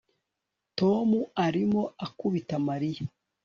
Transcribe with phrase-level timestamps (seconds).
[0.79, 1.09] Tom
[1.45, 3.03] arimo akubita Mariya